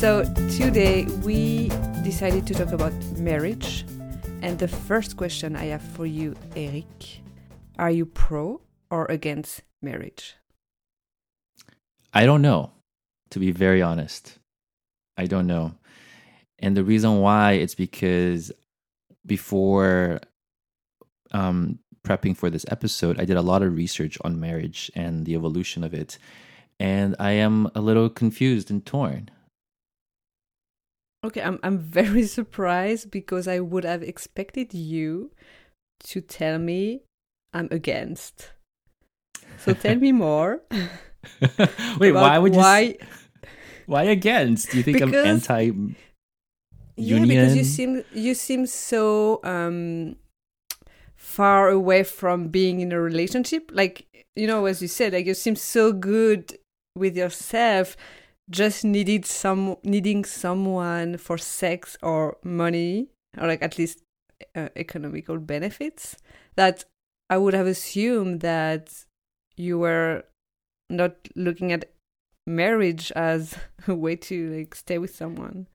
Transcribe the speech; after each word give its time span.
So 0.00 0.24
today 0.48 1.04
we 1.22 1.68
decided 2.04 2.46
to 2.46 2.54
talk 2.54 2.72
about 2.72 2.94
marriage. 3.18 3.84
And 4.40 4.58
the 4.58 4.66
first 4.66 5.18
question 5.18 5.54
I 5.54 5.66
have 5.66 5.82
for 5.82 6.06
you, 6.06 6.34
Eric, 6.56 7.20
are 7.78 7.90
you 7.90 8.06
pro 8.06 8.62
or 8.90 9.04
against 9.10 9.60
marriage? 9.82 10.36
I 12.14 12.24
don't 12.24 12.40
know, 12.40 12.70
to 13.32 13.38
be 13.38 13.50
very 13.50 13.82
honest. 13.82 14.38
I 15.18 15.26
don't 15.26 15.46
know. 15.46 15.74
And 16.58 16.74
the 16.74 16.82
reason 16.82 17.20
why 17.20 17.52
it's 17.52 17.74
because 17.74 18.50
before 19.26 20.20
um, 21.32 21.78
prepping 22.04 22.34
for 22.34 22.48
this 22.48 22.64
episode, 22.68 23.20
I 23.20 23.26
did 23.26 23.36
a 23.36 23.42
lot 23.42 23.60
of 23.60 23.76
research 23.76 24.16
on 24.24 24.40
marriage 24.40 24.90
and 24.94 25.26
the 25.26 25.34
evolution 25.34 25.84
of 25.84 25.92
it. 25.92 26.16
And 26.78 27.16
I 27.18 27.32
am 27.32 27.68
a 27.74 27.82
little 27.82 28.08
confused 28.08 28.70
and 28.70 28.86
torn. 28.86 29.28
Okay, 31.24 31.42
I'm 31.42 31.58
I'm 31.62 31.78
very 31.78 32.24
surprised 32.38 33.10
because 33.10 33.46
I 33.48 33.60
would 33.60 33.84
have 33.84 34.02
expected 34.02 34.72
you 34.74 35.30
to 36.04 36.20
tell 36.20 36.58
me 36.58 37.02
I'm 37.52 37.68
against. 37.70 38.52
So 39.58 39.74
tell 39.74 39.96
me 39.96 40.12
more. 40.12 40.62
Wait, 41.98 42.12
why 42.12 42.38
would 42.38 42.54
you 42.54 42.60
why 42.60 42.96
why 43.86 44.04
against? 44.04 44.70
Do 44.70 44.78
you 44.78 44.82
think 44.82 44.98
Because- 44.98 45.14
I'm 45.14 45.26
anti 45.26 45.70
Yeah, 46.96 47.24
because 47.24 47.56
you 47.56 47.64
seem 47.64 48.04
you 48.12 48.34
seem 48.34 48.66
so 48.66 49.40
um 49.44 50.16
far 51.16 51.68
away 51.68 52.02
from 52.02 52.48
being 52.48 52.80
in 52.80 52.92
a 52.92 53.00
relationship. 53.00 53.70
Like 53.72 54.06
you 54.36 54.46
know, 54.46 54.64
as 54.66 54.80
you 54.80 54.88
said, 54.88 55.12
like 55.12 55.26
you 55.26 55.34
seem 55.34 55.56
so 55.56 55.92
good 55.92 56.56
with 56.96 57.16
yourself, 57.16 57.96
just 58.50 58.84
needed 58.84 59.24
some 59.24 59.76
needing 59.84 60.24
someone 60.24 61.16
for 61.16 61.38
sex 61.38 61.96
or 62.02 62.36
money 62.42 63.08
or 63.38 63.46
like 63.46 63.62
at 63.62 63.78
least 63.78 64.02
uh, 64.56 64.68
economical 64.76 65.38
benefits. 65.38 66.16
That 66.56 66.84
I 67.28 67.38
would 67.38 67.54
have 67.54 67.66
assumed 67.66 68.40
that 68.40 68.92
you 69.56 69.78
were 69.78 70.24
not 70.88 71.14
looking 71.36 71.72
at 71.72 71.92
marriage 72.46 73.12
as 73.12 73.54
a 73.86 73.94
way 73.94 74.16
to 74.16 74.50
like 74.50 74.74
stay 74.74 74.98
with 74.98 75.14
someone. 75.14 75.68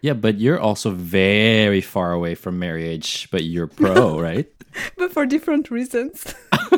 Yeah, 0.00 0.14
but 0.14 0.38
you're 0.38 0.58
also 0.58 0.90
very 0.90 1.80
far 1.80 2.12
away 2.12 2.34
from 2.34 2.58
marriage, 2.58 3.28
but 3.30 3.44
you're 3.44 3.68
pro, 3.68 4.18
right? 4.28 4.50
but 4.96 5.12
for 5.12 5.26
different 5.26 5.70
reasons. 5.70 6.34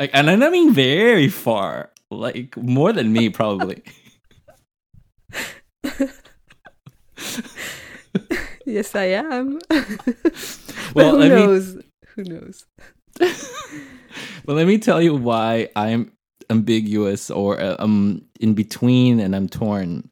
Like, 0.00 0.10
and 0.14 0.30
I 0.30 0.48
mean 0.48 0.72
very 0.72 1.28
far, 1.28 1.89
like 2.10 2.56
more 2.56 2.92
than 2.92 3.12
me, 3.12 3.28
probably. 3.30 3.82
yes, 8.66 8.94
I 8.94 9.04
am. 9.04 9.58
Well, 10.92 11.12
who 11.12 11.18
let 11.18 11.30
me- 11.30 11.36
knows? 11.36 11.78
Who 12.16 12.24
knows? 12.24 12.66
well, 13.20 14.56
let 14.56 14.66
me 14.66 14.76
tell 14.76 15.00
you 15.00 15.14
why 15.14 15.68
I'm 15.76 16.10
ambiguous 16.50 17.30
or 17.30 17.60
uh, 17.60 17.76
um 17.78 18.22
in 18.40 18.54
between, 18.54 19.20
and 19.20 19.36
I'm 19.36 19.48
torn. 19.48 20.10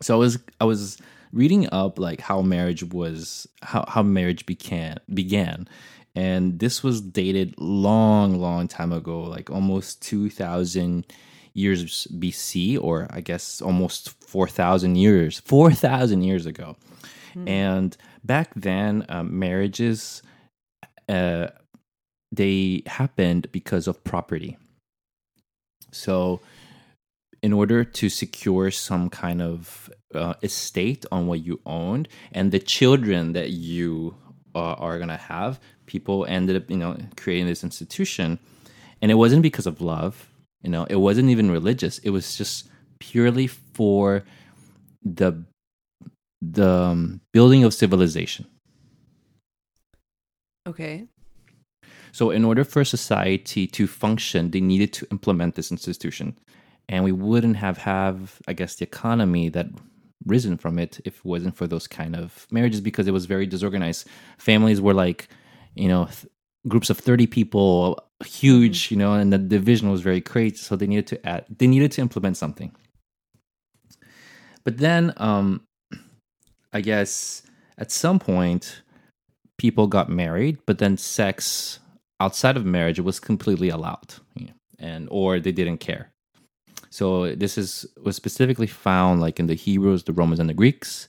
So 0.00 0.14
I 0.14 0.18
was 0.18 0.38
I 0.60 0.64
was 0.66 0.98
reading 1.32 1.68
up 1.72 1.98
like 1.98 2.20
how 2.20 2.42
marriage 2.42 2.84
was 2.84 3.48
how 3.62 3.84
how 3.88 4.04
marriage 4.04 4.46
began 4.46 4.98
began, 5.12 5.66
and 6.14 6.58
this 6.58 6.82
was 6.82 7.00
dated 7.00 7.54
long 7.58 8.40
long 8.40 8.68
time 8.68 8.92
ago, 8.92 9.20
like 9.22 9.50
almost 9.50 10.02
two 10.02 10.30
thousand 10.30 11.06
years 11.54 12.06
BC, 12.12 12.78
or 12.80 13.06
I 13.10 13.20
guess 13.20 13.60
almost 13.60 14.10
four 14.22 14.48
thousand 14.48 14.96
years 14.96 15.40
four 15.40 15.72
thousand 15.72 16.22
years 16.22 16.46
ago. 16.46 16.76
And 17.48 17.96
back 18.22 18.52
then, 18.54 19.04
um, 19.08 19.38
marriages 19.38 20.22
uh, 21.08 21.48
they 22.32 22.82
happened 22.86 23.50
because 23.52 23.86
of 23.86 24.02
property. 24.04 24.56
So, 25.90 26.40
in 27.42 27.52
order 27.52 27.84
to 27.84 28.08
secure 28.08 28.70
some 28.70 29.10
kind 29.10 29.42
of 29.42 29.90
uh, 30.14 30.34
estate 30.42 31.04
on 31.12 31.26
what 31.26 31.44
you 31.44 31.60
owned 31.66 32.08
and 32.32 32.50
the 32.50 32.58
children 32.58 33.32
that 33.34 33.50
you 33.50 34.16
uh, 34.54 34.74
are 34.74 34.98
gonna 34.98 35.16
have, 35.16 35.60
people 35.86 36.26
ended 36.28 36.56
up, 36.56 36.70
you 36.70 36.76
know, 36.76 36.96
creating 37.16 37.46
this 37.46 37.64
institution, 37.64 38.38
and 39.02 39.10
it 39.10 39.14
wasn't 39.14 39.42
because 39.42 39.66
of 39.66 39.80
love. 39.80 40.28
You 40.62 40.70
know, 40.70 40.84
it 40.84 40.96
wasn't 40.96 41.28
even 41.30 41.50
religious. 41.50 41.98
It 41.98 42.10
was 42.10 42.36
just 42.36 42.68
purely 42.98 43.46
for 43.46 44.24
the 45.02 45.44
the 46.40 46.70
um, 46.70 47.20
building 47.32 47.64
of 47.64 47.74
civilization. 47.74 48.46
Okay. 50.66 51.06
So, 52.12 52.30
in 52.30 52.44
order 52.44 52.64
for 52.64 52.84
society 52.84 53.66
to 53.66 53.86
function, 53.86 54.50
they 54.50 54.60
needed 54.60 54.92
to 54.94 55.06
implement 55.10 55.56
this 55.56 55.70
institution, 55.70 56.38
and 56.88 57.04
we 57.04 57.12
wouldn't 57.12 57.56
have 57.56 57.78
have 57.78 58.40
I 58.48 58.52
guess 58.52 58.76
the 58.76 58.84
economy 58.84 59.48
that 59.50 59.66
risen 60.26 60.56
from 60.56 60.78
it 60.78 61.00
if 61.04 61.18
it 61.18 61.24
wasn't 61.24 61.56
for 61.56 61.66
those 61.66 61.86
kind 61.86 62.16
of 62.16 62.46
marriages 62.50 62.80
because 62.80 63.06
it 63.06 63.12
was 63.12 63.26
very 63.26 63.46
disorganized. 63.46 64.06
Families 64.38 64.80
were 64.80 64.94
like, 64.94 65.28
you 65.74 65.88
know, 65.88 66.06
th- 66.06 66.26
groups 66.68 66.90
of 66.90 66.98
thirty 66.98 67.26
people, 67.26 68.02
huge, 68.24 68.90
you 68.90 68.96
know, 68.96 69.14
and 69.14 69.32
the 69.32 69.38
division 69.38 69.90
was 69.90 70.00
very 70.00 70.20
crazy. 70.20 70.56
So 70.56 70.76
they 70.76 70.86
needed 70.86 71.06
to 71.08 71.26
add, 71.26 71.44
they 71.58 71.66
needed 71.66 71.92
to 71.92 72.00
implement 72.00 72.36
something. 72.36 72.74
But 74.64 74.78
then, 74.78 75.12
um, 75.18 75.60
I 76.72 76.80
guess 76.80 77.42
at 77.76 77.92
some 77.92 78.18
point, 78.18 78.82
people 79.58 79.86
got 79.86 80.08
married, 80.08 80.58
but 80.66 80.78
then 80.78 80.96
sex 80.96 81.78
outside 82.20 82.56
of 82.56 82.64
marriage 82.64 82.98
was 83.00 83.20
completely 83.20 83.68
allowed, 83.68 84.14
you 84.34 84.46
know, 84.46 84.52
and 84.78 85.08
or 85.10 85.38
they 85.40 85.52
didn't 85.52 85.78
care. 85.78 86.10
So 86.90 87.34
this 87.34 87.58
is 87.58 87.86
was 88.02 88.16
specifically 88.16 88.68
found 88.68 89.20
like 89.20 89.40
in 89.40 89.48
the 89.48 89.54
Hebrews, 89.54 90.04
the 90.04 90.12
Romans, 90.12 90.40
and 90.40 90.48
the 90.48 90.54
Greeks, 90.54 91.08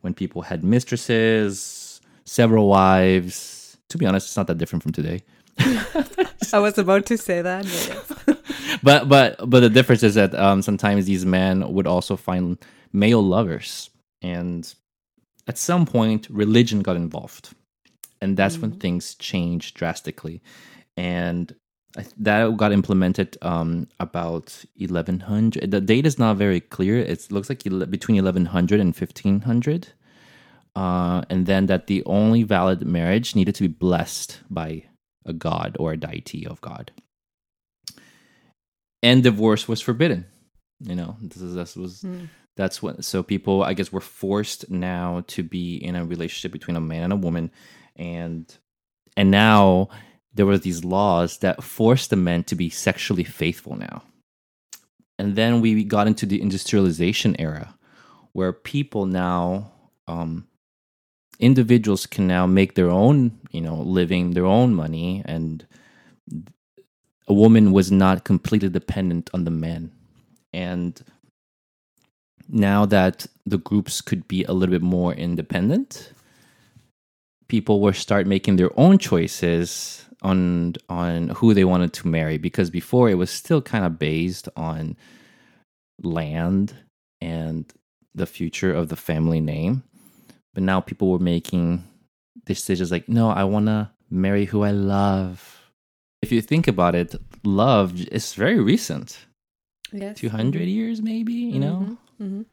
when 0.00 0.14
people 0.14 0.42
had 0.42 0.62
mistresses, 0.62 2.00
several 2.24 2.68
wives. 2.68 3.60
To 3.94 3.98
be 3.98 4.06
honest, 4.06 4.26
it's 4.26 4.36
not 4.36 4.48
that 4.48 4.58
different 4.58 4.82
from 4.82 4.90
today. 4.90 5.22
I 6.52 6.58
was 6.58 6.78
about 6.78 7.06
to 7.06 7.16
say 7.16 7.42
that. 7.42 7.64
But 8.82 9.08
but 9.08 9.08
but 9.08 9.48
but 9.48 9.60
the 9.60 9.70
difference 9.70 10.02
is 10.02 10.16
that 10.16 10.34
um, 10.34 10.62
sometimes 10.62 11.06
these 11.06 11.24
men 11.24 11.72
would 11.72 11.86
also 11.86 12.16
find 12.16 12.58
male 12.92 13.22
lovers, 13.22 13.90
and 14.20 14.74
at 15.46 15.58
some 15.58 15.86
point, 15.86 16.26
religion 16.28 16.82
got 16.82 16.96
involved, 16.96 17.54
and 18.20 18.36
that's 18.36 18.58
when 18.58 18.72
things 18.72 19.14
changed 19.14 19.76
drastically, 19.76 20.42
and 20.96 21.54
that 22.18 22.56
got 22.56 22.72
implemented 22.72 23.38
um, 23.42 23.86
about 24.00 24.64
1100. 24.76 25.70
The 25.70 25.80
date 25.80 26.04
is 26.04 26.18
not 26.18 26.36
very 26.36 26.58
clear. 26.58 26.98
It 26.98 27.30
looks 27.30 27.48
like 27.48 27.64
ele- 27.64 27.86
between 27.86 28.16
1100 28.16 28.80
and 28.80 28.92
1500. 28.92 29.92
Uh, 30.76 31.22
and 31.30 31.46
then 31.46 31.66
that 31.66 31.86
the 31.86 32.02
only 32.04 32.42
valid 32.42 32.84
marriage 32.84 33.36
needed 33.36 33.54
to 33.54 33.62
be 33.62 33.68
blessed 33.68 34.40
by 34.50 34.82
a 35.24 35.32
god 35.32 35.76
or 35.78 35.92
a 35.92 35.96
deity 35.96 36.46
of 36.46 36.60
God 36.60 36.90
and 39.04 39.22
divorce 39.22 39.68
was 39.68 39.82
forbidden. 39.82 40.24
You 40.80 40.94
know, 40.94 41.16
this 41.20 41.40
is 41.40 41.54
this 41.54 41.76
was 41.76 42.00
Hmm. 42.00 42.24
that's 42.56 42.82
what 42.82 43.04
so 43.04 43.22
people 43.22 43.62
I 43.62 43.74
guess 43.74 43.92
were 43.92 44.00
forced 44.00 44.70
now 44.70 45.24
to 45.28 45.42
be 45.42 45.76
in 45.76 45.94
a 45.94 46.04
relationship 46.04 46.52
between 46.52 46.76
a 46.76 46.80
man 46.80 47.04
and 47.04 47.12
a 47.12 47.16
woman, 47.16 47.50
and 47.96 48.52
and 49.16 49.30
now 49.30 49.88
there 50.32 50.46
were 50.46 50.58
these 50.58 50.84
laws 50.84 51.38
that 51.38 51.62
forced 51.62 52.10
the 52.10 52.16
men 52.16 52.44
to 52.44 52.56
be 52.56 52.70
sexually 52.70 53.24
faithful 53.24 53.76
now. 53.76 54.02
And 55.18 55.36
then 55.36 55.60
we 55.60 55.84
got 55.84 56.08
into 56.08 56.26
the 56.26 56.40
industrialization 56.40 57.36
era, 57.38 57.76
where 58.32 58.52
people 58.52 59.06
now, 59.06 59.70
um, 60.08 60.48
individuals 61.38 62.06
can 62.06 62.26
now 62.26 62.46
make 62.46 62.74
their 62.74 62.90
own, 62.90 63.38
you 63.50 63.60
know, 63.60 63.76
living, 63.76 64.30
their 64.32 64.46
own 64.46 64.74
money, 64.74 65.22
and 65.24 65.66
a 67.26 67.34
woman 67.34 67.72
was 67.72 67.90
not 67.90 68.24
completely 68.24 68.68
dependent 68.68 69.30
on 69.34 69.44
the 69.44 69.50
man. 69.50 69.90
And 70.52 71.02
now 72.48 72.86
that 72.86 73.26
the 73.46 73.58
groups 73.58 74.00
could 74.00 74.28
be 74.28 74.44
a 74.44 74.52
little 74.52 74.72
bit 74.72 74.82
more 74.82 75.14
independent, 75.14 76.12
people 77.48 77.80
will 77.80 77.92
start 77.92 78.26
making 78.26 78.56
their 78.56 78.70
own 78.78 78.98
choices 78.98 80.04
on 80.22 80.74
on 80.88 81.28
who 81.30 81.52
they 81.52 81.64
wanted 81.64 81.92
to 81.92 82.08
marry 82.08 82.38
because 82.38 82.70
before 82.70 83.10
it 83.10 83.14
was 83.14 83.30
still 83.30 83.60
kind 83.60 83.84
of 83.84 83.98
based 83.98 84.48
on 84.56 84.96
land 86.02 86.74
and 87.20 87.72
the 88.14 88.26
future 88.26 88.72
of 88.72 88.88
the 88.88 88.96
family 88.96 89.40
name. 89.40 89.82
But 90.54 90.62
now 90.62 90.80
people 90.80 91.10
were 91.10 91.18
making 91.18 91.84
decisions 92.46 92.90
like, 92.90 93.08
no, 93.08 93.28
I 93.30 93.44
want 93.44 93.66
to 93.66 93.90
marry 94.10 94.44
who 94.44 94.62
I 94.62 94.70
love. 94.70 95.60
If 96.22 96.30
you 96.32 96.40
think 96.40 96.68
about 96.68 96.94
it, 96.94 97.14
love 97.44 98.00
is 98.08 98.34
very 98.34 98.60
recent. 98.60 99.18
yes. 99.92 100.16
200 100.18 100.62
years 100.66 101.02
maybe, 101.02 101.32
you 101.34 101.60
know? 101.60 101.96
Mhm, 102.20 102.26
mhm. 102.26 102.44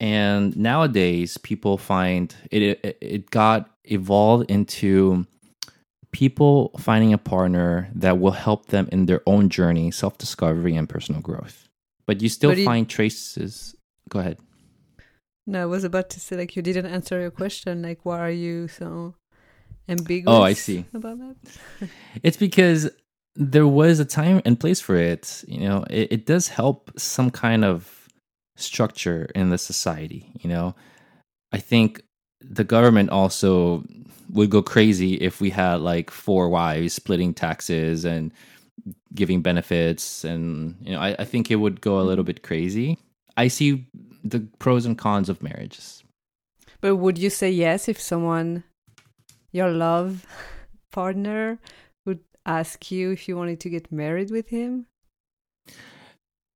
and 0.00 0.56
nowadays 0.56 1.38
people 1.38 1.78
find 1.78 2.34
it, 2.50 2.62
it 2.62 2.98
it 3.00 3.30
got 3.30 3.70
evolved 3.84 4.50
into 4.50 5.26
people 6.12 6.70
finding 6.78 7.12
a 7.12 7.18
partner 7.18 7.88
that 7.94 8.18
will 8.20 8.32
help 8.46 8.66
them 8.66 8.88
in 8.92 9.06
their 9.06 9.22
own 9.26 9.48
journey, 9.48 9.90
self 9.90 10.18
discovery, 10.18 10.76
and 10.76 10.88
personal 10.88 11.20
growth. 11.20 11.68
But 12.06 12.20
you 12.20 12.28
still 12.28 12.50
But 12.50 12.58
it- 12.58 12.64
find 12.64 12.88
traces. 12.88 13.74
Go 14.08 14.18
ahead. 14.20 14.38
No, 15.46 15.62
I 15.62 15.66
was 15.66 15.84
about 15.84 16.10
to 16.10 16.20
say 16.20 16.36
like 16.36 16.54
you 16.56 16.62
didn't 16.62 16.86
answer 16.86 17.20
your 17.20 17.30
question. 17.30 17.82
Like, 17.82 18.04
why 18.04 18.18
are 18.20 18.30
you 18.30 18.68
so 18.68 19.14
ambiguous? 19.88 20.34
Oh, 20.34 20.42
I 20.42 20.52
see. 20.52 20.84
about 20.94 21.18
that. 21.18 21.88
It's 22.22 22.36
because 22.36 22.90
there 23.34 23.66
was 23.66 23.98
a 23.98 24.04
time 24.04 24.42
and 24.44 24.58
place 24.60 24.80
for 24.80 24.96
it. 24.96 25.44
You 25.48 25.60
know, 25.60 25.84
it, 25.90 26.12
it 26.12 26.26
does 26.26 26.48
help 26.48 26.92
some 26.96 27.30
kind 27.30 27.64
of 27.64 28.08
structure 28.56 29.30
in 29.34 29.50
the 29.50 29.58
society. 29.58 30.30
You 30.40 30.50
know, 30.50 30.74
I 31.52 31.58
think 31.58 32.02
the 32.40 32.64
government 32.64 33.10
also 33.10 33.84
would 34.30 34.50
go 34.50 34.62
crazy 34.62 35.14
if 35.14 35.40
we 35.40 35.50
had 35.50 35.80
like 35.80 36.10
four 36.10 36.48
wives 36.48 36.94
splitting 36.94 37.34
taxes 37.34 38.04
and 38.04 38.32
giving 39.14 39.42
benefits. 39.42 40.24
And, 40.24 40.76
you 40.80 40.92
know, 40.92 41.00
I, 41.00 41.16
I 41.18 41.24
think 41.24 41.50
it 41.50 41.56
would 41.56 41.80
go 41.80 42.00
a 42.00 42.02
little 42.02 42.24
bit 42.24 42.42
crazy. 42.42 42.98
I 43.36 43.48
see 43.48 43.86
the 44.22 44.40
pros 44.58 44.86
and 44.86 44.96
cons 44.96 45.28
of 45.28 45.42
marriages. 45.42 46.04
But 46.80 46.96
would 46.96 47.18
you 47.18 47.30
say 47.30 47.50
yes 47.50 47.88
if 47.88 48.00
someone, 48.00 48.64
your 49.52 49.70
love 49.70 50.26
partner, 50.92 51.58
would 52.04 52.20
ask 52.44 52.90
you 52.90 53.12
if 53.12 53.28
you 53.28 53.36
wanted 53.36 53.60
to 53.60 53.70
get 53.70 53.92
married 53.92 54.30
with 54.30 54.48
him? 54.48 54.86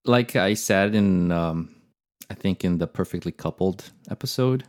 like 0.07 0.37
I 0.37 0.55
said 0.55 0.95
in 0.95 1.33
um 1.33 1.75
I 2.31 2.35
think 2.35 2.65
in 2.65 2.79
the 2.79 2.87
perfectly 2.87 3.33
coupled 3.33 3.91
episode 4.11 4.65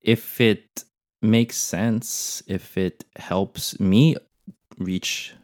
if 0.00 0.40
it 0.40 0.84
makes 1.20 1.56
sense 1.56 2.42
if 2.46 2.76
it 2.76 3.04
helps 3.16 3.78
me 3.78 4.16
reach 4.78 5.34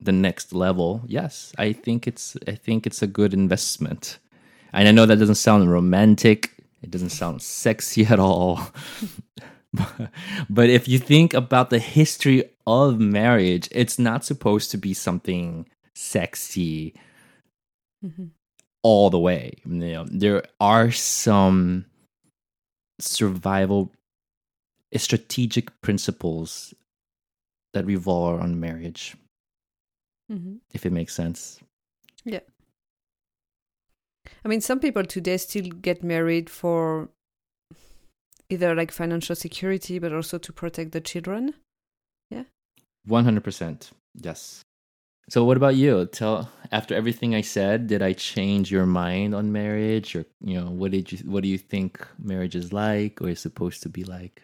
the 0.00 0.12
next 0.12 0.52
level 0.52 1.02
yes 1.06 1.52
I 1.58 1.72
think 1.72 2.06
it's 2.06 2.36
I 2.46 2.54
think 2.54 2.86
it's 2.86 3.02
a 3.02 3.06
good 3.06 3.32
investment 3.32 4.18
and 4.72 4.88
I 4.88 4.92
know 4.92 5.06
that 5.06 5.18
doesn't 5.18 5.34
sound 5.36 5.70
romantic 5.70 6.52
it 6.82 6.90
doesn't 6.90 7.10
sound 7.10 7.42
sexy 7.42 8.04
at 8.06 8.18
all 8.18 8.60
but 10.50 10.68
if 10.70 10.88
you 10.88 10.98
think 10.98 11.34
about 11.34 11.70
the 11.70 11.78
history 11.78 12.44
of 12.66 12.98
marriage 12.98 13.68
it's 13.70 13.98
not 13.98 14.24
supposed 14.24 14.70
to 14.72 14.78
be 14.78 14.94
something 14.94 15.66
sexy 15.94 16.94
Mm-hmm. 18.02 18.28
all 18.82 19.10
the 19.10 19.18
way. 19.18 19.52
You 19.66 19.74
know, 19.74 20.06
there 20.10 20.42
are 20.58 20.90
some 20.90 21.84
survival 22.98 23.92
strategic 24.96 25.78
principles 25.82 26.72
that 27.74 27.84
revolve 27.84 28.40
around 28.40 28.58
marriage, 28.58 29.16
Mm-hmm. 30.32 30.54
if 30.72 30.86
it 30.86 30.92
makes 30.92 31.12
sense. 31.14 31.60
I 34.44 34.48
mean, 34.48 34.60
some 34.60 34.80
people 34.80 35.04
today 35.04 35.36
still 35.36 35.64
get 35.64 36.02
married 36.02 36.50
for 36.50 37.10
either 38.48 38.74
like 38.74 38.90
financial 38.90 39.36
security, 39.36 39.98
but 39.98 40.12
also 40.12 40.38
to 40.38 40.52
protect 40.52 40.92
the 40.92 41.00
children. 41.00 41.54
Yeah. 42.30 42.44
One 43.06 43.24
hundred 43.24 43.44
percent. 43.44 43.90
Yes. 44.14 44.62
So 45.28 45.44
what 45.44 45.56
about 45.56 45.76
you? 45.76 46.06
Tell 46.06 46.50
after 46.72 46.94
everything 46.94 47.34
I 47.34 47.42
said, 47.42 47.86
did 47.86 48.02
I 48.02 48.12
change 48.14 48.70
your 48.70 48.86
mind 48.86 49.34
on 49.34 49.52
marriage 49.52 50.16
or 50.16 50.24
you 50.40 50.60
know, 50.60 50.70
what 50.70 50.90
did 50.90 51.12
you 51.12 51.18
what 51.30 51.42
do 51.42 51.48
you 51.48 51.58
think 51.58 52.04
marriage 52.18 52.56
is 52.56 52.72
like 52.72 53.22
or 53.22 53.28
is 53.28 53.40
supposed 53.40 53.82
to 53.84 53.88
be 53.88 54.04
like? 54.04 54.42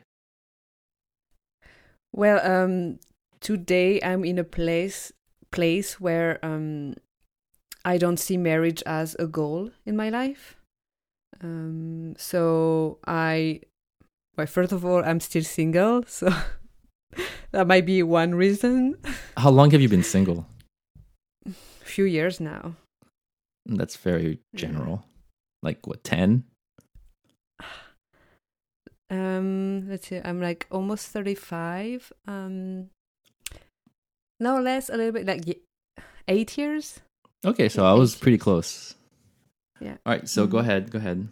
Well, 2.13 2.41
um, 2.47 2.99
today 3.41 4.01
I'm 4.01 4.25
in 4.25 4.39
a 4.39 4.45
place 4.45 5.13
place 5.51 6.01
where 6.01 6.39
um, 6.45 6.95
I 7.87 7.99
don't 7.99 8.17
see 8.17 8.37
marriage 8.37 8.83
as 8.85 9.15
a 9.21 9.29
goal 9.29 9.71
in 9.87 9.97
my 9.97 10.11
life. 10.11 10.57
Um, 11.41 12.15
so 12.19 12.99
I, 13.07 13.61
well, 14.37 14.49
first 14.49 14.73
of 14.73 14.85
all, 14.85 15.05
I'm 15.05 15.21
still 15.21 15.45
single, 15.45 16.03
so 16.09 16.29
that 17.53 17.69
might 17.69 17.87
be 17.87 18.03
one 18.03 18.35
reason. 18.35 18.97
How 19.37 19.51
long 19.51 19.71
have 19.71 19.81
you 19.81 19.89
been 19.89 20.03
single? 20.03 20.47
A 21.47 21.53
few 21.85 22.05
years 22.05 22.41
now. 22.41 22.75
That's 23.65 23.97
very 23.97 24.41
general. 24.53 25.05
Like 25.63 25.87
what, 25.87 26.03
10? 26.03 26.43
Um, 29.09 29.89
let's 29.89 30.09
see, 30.09 30.21
I'm 30.25 30.41
like 30.41 30.67
almost 30.73 31.07
35. 31.09 32.13
Um, 32.27 32.91
no 34.41 34.61
less, 34.61 34.89
a 34.89 34.97
little 34.97 35.13
bit 35.13 35.27
like 35.27 35.61
eight 36.27 36.59
years. 36.59 37.01
Okay, 37.45 37.69
so 37.69 37.85
I 37.85 37.93
was 37.93 38.15
pretty 38.17 38.39
close. 38.39 38.95
Yeah. 39.81 39.97
All 40.07 40.13
right, 40.15 40.29
so 40.29 40.47
go 40.47 40.59
Mhm. 40.59 40.61
ahead. 40.61 40.91
Go 40.91 40.99
ahead. 40.99 41.29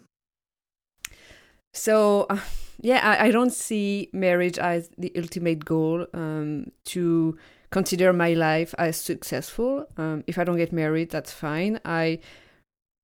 So, 1.73 2.27
uh, 2.31 2.39
yeah, 2.81 3.01
I, 3.03 3.27
I 3.27 3.31
don't 3.31 3.53
see 3.53 4.11
marriage 4.13 4.59
as 4.59 4.91
the 4.97 5.13
ultimate 5.17 5.65
goal 5.65 6.07
um, 6.15 6.71
to 6.87 7.37
consider 7.71 8.13
my 8.13 8.35
life 8.35 8.75
as 8.79 8.97
successful. 8.97 9.87
Um, 9.97 10.23
if 10.27 10.39
I 10.39 10.45
don't 10.45 10.57
get 10.57 10.73
married, 10.73 11.11
that's 11.11 11.33
fine. 11.33 11.81
I 11.85 12.21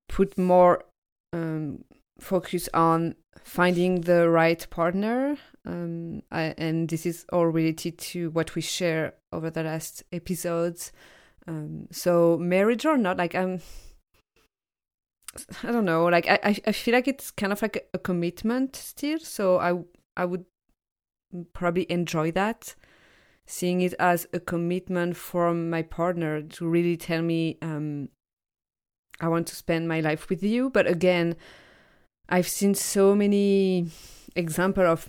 put 0.08 0.38
more 0.38 0.85
um, 1.32 1.85
focus 2.20 2.69
on 2.75 3.17
finding 3.43 4.03
the 4.03 4.29
right 4.29 4.64
partner. 4.70 5.37
Um, 5.67 6.23
I, 6.31 6.55
and 6.56 6.88
this 6.88 7.06
is 7.06 7.26
all 7.32 7.46
related 7.46 7.99
to 7.99 8.31
what 8.31 8.55
we 8.55 8.62
share 8.62 9.14
over 9.32 9.50
the 9.50 9.64
last 9.64 10.05
episodes. 10.12 10.93
Um, 11.50 11.88
so, 11.91 12.38
marriage 12.38 12.87
or 12.87 12.97
not, 12.97 13.19
like, 13.19 13.35
I'm. 13.35 13.61
I 15.62 15.70
don't 15.70 15.85
know. 15.85 16.06
Like 16.06 16.29
I, 16.29 16.61
I, 16.67 16.73
feel 16.73 16.93
like 16.93 17.06
it's 17.06 17.31
kind 17.31 17.52
of 17.52 17.62
like 17.62 17.76
a, 17.76 17.82
a 17.94 17.99
commitment 17.99 18.75
still. 18.75 19.20
So 19.20 19.61
I, 19.61 19.79
I 20.17 20.25
would 20.25 20.44
probably 21.52 21.87
enjoy 21.91 22.32
that, 22.32 22.75
seeing 23.46 23.81
it 23.81 23.94
as 24.01 24.27
a 24.32 24.41
commitment 24.41 25.17
from 25.17 25.70
my 25.70 25.82
partner 25.82 26.43
to 26.43 26.69
really 26.69 26.96
tell 26.96 27.22
me, 27.22 27.58
um, 27.63 28.08
I 29.20 29.29
want 29.29 29.46
to 29.48 29.55
spend 29.55 29.86
my 29.86 30.01
life 30.01 30.29
with 30.31 30.43
you. 30.43 30.69
But 30.69 30.89
again, 30.89 31.36
I've 32.29 32.48
seen 32.48 32.74
so 32.74 33.15
many 33.15 33.86
example 34.34 34.84
of 34.84 35.08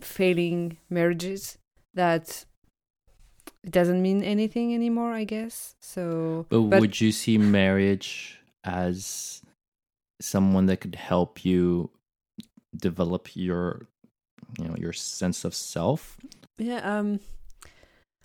failing 0.00 0.78
marriages 0.88 1.58
that 1.94 2.44
it 3.66 3.72
doesn't 3.72 4.00
mean 4.00 4.22
anything 4.22 4.74
anymore. 4.74 5.12
I 5.12 5.24
guess 5.24 5.74
so. 5.80 6.46
But, 6.48 6.62
but 6.70 6.80
would 6.80 7.00
you 7.00 7.12
see 7.12 7.36
marriage 7.36 8.40
as 8.64 9.42
someone 10.20 10.66
that 10.66 10.80
could 10.80 10.94
help 10.94 11.44
you 11.44 11.90
develop 12.74 13.34
your 13.34 13.88
you 14.58 14.68
know 14.68 14.76
your 14.78 14.92
sense 14.92 15.44
of 15.44 15.54
self? 15.54 16.16
Yeah, 16.58 16.78
um 16.78 17.20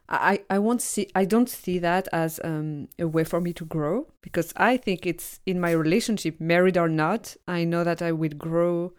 I 0.07 0.41
I 0.49 0.59
won't 0.59 0.81
see 0.81 1.07
I 1.15 1.25
don't 1.25 1.49
see 1.49 1.79
that 1.79 2.07
as 2.13 2.39
um 2.43 2.87
a 2.99 3.07
way 3.07 3.23
for 3.23 3.41
me 3.41 3.51
to 3.53 3.65
grow 3.65 4.07
because 4.21 4.53
I 4.55 4.77
think 4.77 5.05
it's 5.05 5.39
in 5.45 5.59
my 5.59 5.71
relationship, 5.71 6.39
married 6.39 6.77
or 6.77 6.87
not, 6.89 7.35
I 7.47 7.63
know 7.63 7.83
that 7.83 8.01
I 8.01 8.11
will 8.11 8.37
grow 8.37 8.93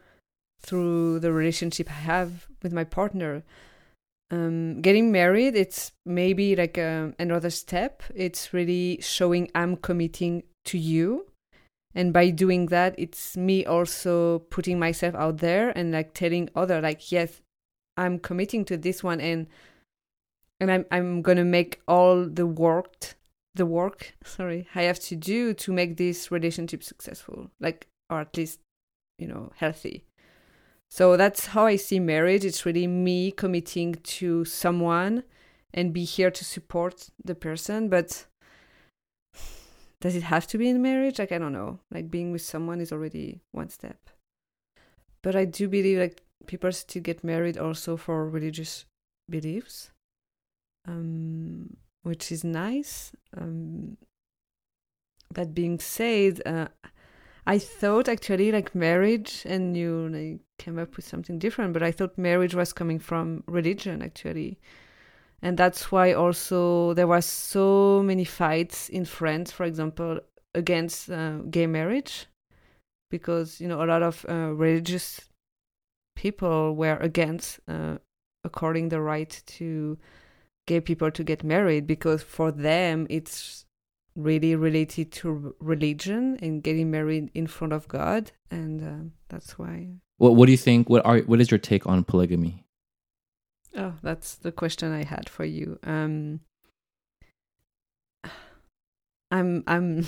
through 0.61 1.21
the 1.21 1.33
relationship 1.33 1.91
I 1.91 2.01
have 2.15 2.47
with 2.63 2.73
my 2.73 2.85
partner. 2.85 3.43
Um 4.33 4.81
getting 4.81 5.13
married 5.13 5.55
it's 5.55 5.93
maybe 6.07 6.57
like 6.57 6.79
um 6.79 7.15
another 7.19 7.51
step. 7.51 8.03
It's 8.15 8.53
really 8.53 8.99
showing 9.01 9.51
I'm 9.55 9.77
committing 9.77 10.45
to 10.65 10.79
you. 10.79 11.27
And 11.95 12.15
by 12.15 12.31
doing 12.31 12.67
that, 12.67 12.95
it's 12.97 13.37
me 13.37 13.67
also 13.67 14.39
putting 14.39 14.79
myself 14.79 15.15
out 15.15 15.39
there 15.39 15.77
and 15.77 15.93
like 15.93 16.15
telling 16.15 16.49
other 16.57 16.81
like 16.81 17.13
yes, 17.13 17.43
I'm 17.99 18.19
committing 18.19 18.65
to 18.67 18.79
this 18.79 19.05
one 19.05 19.21
and 19.21 19.47
and 20.59 20.71
I'm 20.71 20.87
I'm 20.91 21.23
gonna 21.23 21.45
make 21.45 21.83
all 21.87 22.25
the 22.25 22.47
work 22.47 23.17
the 23.55 23.67
work 23.67 24.15
sorry 24.25 24.67
I 24.75 24.83
have 24.85 24.99
to 25.01 25.17
do 25.17 25.53
to 25.53 25.73
make 25.73 25.99
this 25.99 26.31
relationship 26.31 26.83
successful 26.83 27.51
like 27.61 27.87
or 28.09 28.21
at 28.21 28.35
least 28.37 28.61
you 29.19 29.27
know 29.27 29.53
healthy. 29.57 30.05
So 30.93 31.17
that's 31.17 31.47
how 31.47 31.65
I 31.65 31.77
see 31.77 31.99
marriage. 32.01 32.45
It's 32.45 32.67
really 32.67 32.87
me 32.87 33.31
committing 33.31 33.95
to 33.95 34.45
someone 34.45 35.23
and 35.73 35.95
be 35.95 36.05
here 36.05 36.31
to 36.31 36.45
support 36.45 37.09
the 37.25 37.35
person, 37.35 37.89
but 37.89 38.27
does 40.03 40.15
it 40.15 40.25
have 40.25 40.47
to 40.49 40.59
be 40.59 40.69
in 40.69 40.83
marriage? 40.83 41.19
Like 41.19 41.33
I 41.33 41.39
don't 41.39 41.55
know. 41.55 41.79
Like 41.91 42.11
being 42.11 42.31
with 42.31 42.43
someone 42.43 42.79
is 42.79 42.93
already 42.93 43.41
one 43.53 43.71
step. 43.71 44.11
But 45.23 45.35
I 45.35 45.47
do 45.47 45.67
believe 45.67 45.99
like 45.99 46.25
people 46.47 46.71
still 46.73 47.01
get 47.01 47.25
married 47.25 47.57
also 47.57 47.97
for 47.97 48.29
religious 48.29 48.85
beliefs, 49.31 49.93
um, 50.87 51.75
which 52.03 52.31
is 52.31 52.45
nice. 52.45 53.13
Um, 53.35 53.97
that 55.33 55.55
being 55.55 55.79
said, 55.79 56.43
uh, 56.45 56.69
I 57.47 57.59
thought 57.59 58.09
actually 58.09 58.53
like 58.53 58.75
marriage, 58.75 59.43
and 59.47 59.77
you 59.77 60.09
like 60.09 60.41
came 60.59 60.79
up 60.79 60.97
with 60.97 61.07
something 61.07 61.39
different. 61.39 61.73
But 61.73 61.83
I 61.83 61.91
thought 61.91 62.17
marriage 62.17 62.55
was 62.55 62.73
coming 62.73 62.99
from 62.99 63.43
religion 63.47 64.03
actually, 64.03 64.59
and 65.41 65.59
that's 65.59 65.91
why 65.91 66.13
also 66.13 66.95
there 66.95 67.09
was 67.09 67.27
so 67.27 68.03
many 68.05 68.25
fights 68.25 68.89
in 68.89 69.05
France, 69.05 69.51
for 69.51 69.65
example, 69.65 70.21
against 70.55 71.11
uh, 71.11 71.39
gay 71.51 71.67
marriage, 71.67 72.27
because 73.11 73.61
you 73.61 73.67
know 73.67 73.83
a 73.83 73.87
lot 73.87 74.03
of 74.03 74.25
uh, 74.29 74.53
religious 74.55 75.21
people 76.15 76.77
were 76.77 76.97
against 76.99 77.59
uh, 77.67 77.97
according 78.45 78.89
the 78.89 79.01
right 79.01 79.43
to 79.47 79.99
gay 80.67 80.81
people 80.81 81.11
to 81.11 81.25
get 81.25 81.43
married 81.43 81.87
because 81.87 82.23
for 82.23 82.53
them 82.53 83.07
it's 83.11 83.67
really 84.15 84.55
related 84.55 85.13
to 85.13 85.55
religion 85.61 86.39
and 86.43 86.63
getting 86.63 86.91
married 86.91 87.31
in 87.35 87.47
front 87.47 87.73
of 87.73 87.89
God, 87.89 88.33
and 88.51 88.83
uh, 88.83 89.11
that's 89.29 89.59
why. 89.59 89.89
What 90.19 90.37
What 90.37 90.47
do 90.47 90.53
you 90.53 90.59
think? 90.59 90.89
What 90.89 91.05
are 91.05 91.19
What 91.21 91.41
is 91.41 91.51
your 91.51 91.59
take 91.59 91.87
on 91.87 92.05
polygamy? 92.05 92.65
Oh, 93.77 93.95
that's 94.03 94.35
the 94.37 94.53
question 94.53 94.93
I 94.93 95.05
had 95.05 95.29
for 95.29 95.45
you. 95.45 95.79
Um, 95.83 96.41
I'm 99.31 99.65
I'm 99.67 100.07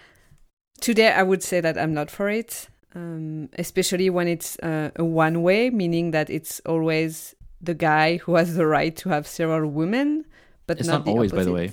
today. 0.80 1.12
I 1.12 1.22
would 1.22 1.42
say 1.42 1.60
that 1.60 1.78
I'm 1.78 1.94
not 1.94 2.10
for 2.10 2.28
it, 2.28 2.68
um, 2.94 3.48
especially 3.58 4.10
when 4.10 4.26
it's 4.26 4.58
uh, 4.58 4.90
a 4.96 5.04
one 5.04 5.42
way, 5.42 5.70
meaning 5.70 6.10
that 6.10 6.28
it's 6.28 6.60
always 6.66 7.34
the 7.60 7.74
guy 7.74 8.16
who 8.16 8.34
has 8.34 8.56
the 8.56 8.66
right 8.66 8.96
to 8.96 9.08
have 9.10 9.26
several 9.26 9.70
women, 9.70 10.24
but 10.66 10.78
It's 10.78 10.88
not, 10.88 11.06
not 11.06 11.12
always, 11.12 11.30
by 11.30 11.44
the 11.44 11.52
way. 11.52 11.70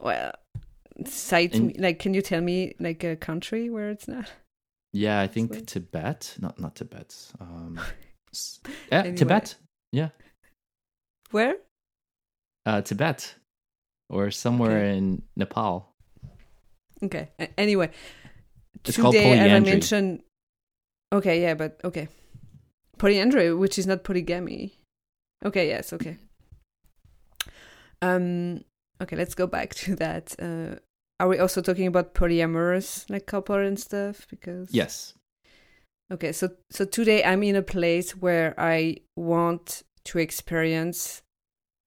Well, 0.00 0.32
cite 1.06 1.54
In- 1.54 1.66
me, 1.68 1.74
like, 1.78 1.98
can 1.98 2.14
you 2.14 2.22
tell 2.22 2.40
me 2.40 2.74
like 2.80 3.04
a 3.04 3.16
country 3.16 3.70
where 3.70 3.90
it's 3.90 4.08
not? 4.08 4.30
Yeah, 4.92 5.20
I 5.20 5.26
think 5.26 5.52
Sweet. 5.54 5.66
Tibet. 5.66 6.36
Not 6.40 6.58
not 6.58 6.74
Tibet. 6.76 7.14
Um, 7.40 7.78
yeah, 8.90 9.00
Anyway. 9.02 9.16
Tibet. 9.16 9.54
Yeah, 9.92 10.08
Where? 11.30 11.56
uh, 12.66 12.82
Tibet, 12.82 13.34
or 14.10 14.30
somewhere 14.30 14.78
Okay. 14.78 14.96
in 14.98 15.22
Nepal. 15.36 15.94
Okay. 17.02 17.28
Anyway, 17.56 17.90
It's 18.84 18.96
called 18.96 19.14
today, 19.14 19.38
as 19.38 19.52
I 19.52 19.60
mentioned, 19.60 20.22
okay, 21.12 21.40
yeah, 21.42 21.54
but 21.54 21.80
okay, 21.84 22.08
polyandry, 22.98 23.54
which 23.54 23.78
is 23.78 23.86
not 23.86 24.04
polygamy. 24.04 24.74
Okay, 25.44 25.68
yes, 25.68 25.92
okay. 25.92 26.18
Um, 28.02 28.64
okay, 29.02 29.16
let's 29.16 29.34
go 29.34 29.46
back 29.46 29.74
to 29.84 29.96
that. 29.96 30.34
Uh, 30.38 30.76
are 31.20 31.28
we 31.28 31.38
also 31.38 31.60
talking 31.60 31.86
about 31.86 32.14
polyamorous 32.14 33.08
like 33.10 33.26
couple 33.26 33.56
and 33.56 33.78
stuff? 33.78 34.26
Because 34.30 34.72
Yes. 34.72 35.14
Okay, 36.10 36.32
so 36.32 36.50
so 36.70 36.84
today 36.84 37.22
I'm 37.24 37.42
in 37.42 37.56
a 37.56 37.62
place 37.62 38.12
where 38.16 38.54
I 38.58 38.98
want 39.16 39.82
to 40.04 40.18
experience 40.18 41.22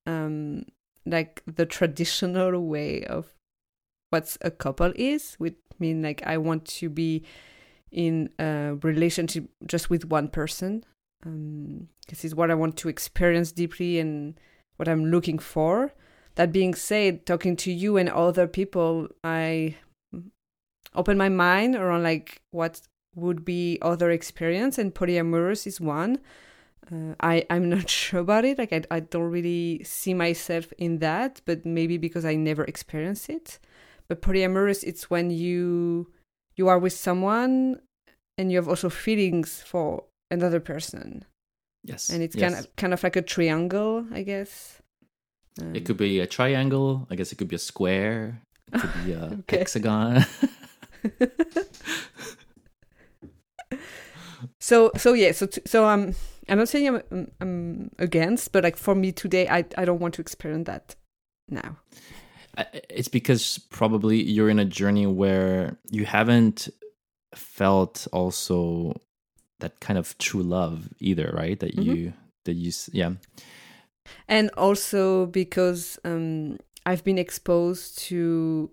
um 0.07 0.65
like 1.07 1.43
the 1.47 1.67
traditional 1.67 2.67
way 2.67 3.05
of 3.05 3.33
what 4.11 4.37
a 4.43 4.51
couple 4.51 4.93
is, 4.97 5.35
which 5.39 5.57
mean 5.79 6.03
like 6.03 6.23
I 6.27 6.37
want 6.37 6.67
to 6.67 6.91
be 6.91 7.25
in 7.91 8.31
a 8.39 8.77
relationship 8.83 9.49
just 9.67 9.91
with 9.91 10.05
one 10.07 10.29
person. 10.29 10.85
Um 11.25 11.89
this 12.09 12.25
is 12.25 12.35
what 12.35 12.51
I 12.51 12.55
want 12.55 12.77
to 12.79 12.89
experience 12.89 13.53
deeply 13.53 14.01
and 14.01 14.39
what 14.77 14.89
I'm 14.89 15.07
looking 15.07 15.39
for. 15.39 15.95
That 16.41 16.53
being 16.53 16.75
said, 16.75 17.27
talking 17.27 17.55
to 17.57 17.71
you 17.71 17.99
and 17.99 18.09
other 18.09 18.47
people, 18.47 19.09
I 19.23 19.77
open 20.95 21.19
my 21.19 21.29
mind 21.29 21.77
around 21.77 22.03
like 22.03 22.41
what 22.51 22.81
would 23.15 23.45
be 23.45 23.79
other 23.83 24.11
experience 24.11 24.79
and 24.79 24.95
polyamorous 24.95 25.67
is 25.67 25.83
one. 25.83 26.19
Uh, 26.91 27.15
i 27.21 27.45
i'm 27.51 27.69
not 27.69 27.91
sure 28.01 28.21
about 28.21 28.47
it. 28.47 28.57
Like 28.57 28.73
I, 28.73 28.81
I 28.91 29.01
don't 29.01 29.31
really 29.31 29.85
see 29.85 30.15
myself 30.15 30.73
in 30.79 31.01
that 31.01 31.43
but 31.45 31.67
maybe 31.67 31.99
because 31.99 32.25
i 32.25 32.37
never 32.37 32.65
experienced 32.65 33.29
it. 33.29 33.59
But 34.09 34.23
polyamorous 34.23 34.83
it's 34.83 35.11
when 35.11 35.31
you 35.31 36.11
you 36.57 36.69
are 36.69 36.79
with 36.79 36.95
someone 36.95 37.83
and 38.39 38.51
you 38.51 38.57
have 38.57 38.67
also 38.67 38.89
feelings 38.89 39.63
for 39.63 40.05
another 40.31 40.59
person. 40.59 41.27
Yes. 41.85 42.09
and 42.09 42.23
it's 42.23 42.35
yes. 42.35 42.51
kind 42.51 42.65
of 42.65 42.77
kind 42.77 42.93
of 42.95 43.03
like 43.03 43.17
a 43.17 43.23
triangle 43.23 44.07
i 44.11 44.23
guess 44.23 44.81
um, 45.61 45.75
It 45.75 45.85
could 45.85 45.97
be 45.97 46.21
a 46.21 46.27
triangle. 46.27 47.07
I 47.11 47.17
guess 47.17 47.33
it 47.33 47.37
could 47.37 47.49
be 47.49 47.57
a 47.57 47.59
square. 47.59 48.41
It 48.73 48.81
could 48.81 49.05
be 49.05 49.13
a 49.13 49.25
Okay. 49.41 49.59
hexagon. 49.59 50.25
so 54.59 54.91
so 54.97 55.13
yeah 55.13 55.33
so 55.33 55.47
t- 55.47 55.61
so 55.67 55.87
um 55.87 56.15
i'm 56.49 56.59
not 56.59 56.69
saying 56.69 56.89
I'm, 56.89 57.03
I'm 57.11 57.31
i'm 57.41 57.91
against 57.99 58.53
but 58.53 58.65
like 58.65 58.77
for 58.77 58.95
me 58.95 59.13
today 59.13 59.47
i 59.49 59.65
i 59.77 59.85
don't 59.85 60.01
want 60.01 60.15
to 60.15 60.21
experience 60.23 60.67
that 60.67 60.97
now 61.49 61.77
it's 62.91 63.09
because 63.09 63.59
probably 63.71 64.23
you're 64.23 64.51
in 64.51 64.59
a 64.59 64.65
journey 64.65 65.07
where 65.07 65.79
you 65.91 66.05
haven't 66.05 66.69
felt 67.35 68.07
also 68.13 69.01
that 69.61 69.79
kind 69.81 69.99
of 69.99 70.19
true 70.19 70.43
love 70.43 70.89
either, 70.99 71.33
right? 71.33 71.59
That 71.61 71.77
Mhm. 71.77 71.85
you 71.85 72.13
that 72.45 72.55
you 72.55 72.73
yeah. 72.93 73.13
And 74.29 74.51
also 74.57 75.27
because 75.27 75.99
um 76.05 76.59
i've 76.87 77.05
been 77.05 77.19
exposed 77.19 77.99
to 77.99 78.71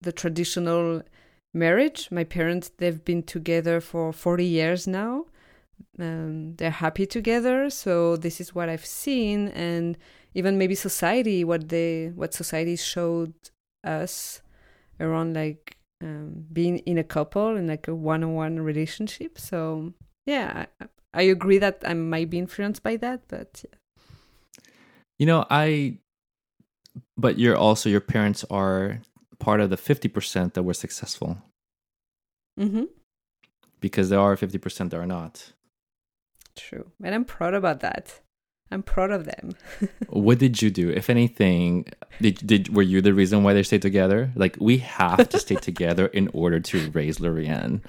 the 0.00 0.12
traditional 0.12 1.02
marriage. 1.54 2.08
My 2.10 2.24
parents 2.24 2.70
they've 2.78 3.04
been 3.04 3.22
together 3.22 3.80
for 3.80 4.12
40 4.12 4.44
years 4.44 4.86
now. 4.86 5.26
Um, 5.98 6.54
they're 6.56 6.70
happy 6.70 7.06
together. 7.06 7.70
So 7.70 8.16
this 8.16 8.40
is 8.40 8.54
what 8.54 8.68
i've 8.68 8.86
seen. 8.86 9.48
And 9.48 9.98
even 10.34 10.58
maybe 10.58 10.74
society 10.74 11.44
what 11.44 11.68
they 11.68 12.12
what 12.14 12.34
society 12.34 12.76
showed 12.76 13.34
us 13.84 14.40
around 15.00 15.34
like 15.34 15.76
um, 16.02 16.44
being 16.52 16.78
in 16.78 16.98
a 16.98 17.04
couple 17.04 17.56
and 17.56 17.66
like 17.68 17.88
a 17.88 17.94
one-on-one 17.94 18.60
relationship. 18.60 19.38
So 19.38 19.94
yeah 20.28 20.66
i, 20.80 20.86
I 21.14 21.22
agree 21.22 21.58
that 21.58 21.82
i 21.86 21.94
might 21.94 22.28
be 22.30 22.38
influenced 22.38 22.82
by 22.82 22.96
that 22.96 23.22
but 23.28 23.64
You 25.18 25.26
know, 25.26 25.46
I 25.50 25.98
but 27.16 27.38
you're 27.38 27.56
also 27.56 27.88
your 27.88 28.00
parents 28.00 28.44
are 28.50 29.00
part 29.38 29.60
of 29.60 29.70
the 29.70 29.76
50% 29.76 30.54
that 30.54 30.62
were 30.62 30.74
successful 30.74 31.38
mm-hmm. 32.58 32.84
because 33.80 34.08
there 34.08 34.20
are 34.20 34.36
50% 34.36 34.90
that 34.90 34.98
are 34.98 35.06
not. 35.06 35.52
True. 36.56 36.90
And 37.02 37.14
I'm 37.14 37.24
proud 37.24 37.54
about 37.54 37.80
that. 37.80 38.20
I'm 38.70 38.82
proud 38.82 39.10
of 39.10 39.24
them. 39.24 39.54
what 40.08 40.38
did 40.38 40.60
you 40.60 40.70
do? 40.70 40.90
If 40.90 41.08
anything, 41.08 41.86
did 42.20 42.46
did 42.46 42.74
were 42.74 42.82
you 42.82 43.00
the 43.00 43.14
reason 43.14 43.42
why 43.42 43.54
they 43.54 43.62
stayed 43.62 43.80
together? 43.80 44.30
Like 44.34 44.56
we 44.60 44.78
have 44.78 45.28
to 45.30 45.38
stay 45.38 45.54
together 45.54 46.06
in 46.06 46.28
order 46.34 46.60
to 46.60 46.90
raise 46.90 47.16
Laurianne. 47.18 47.80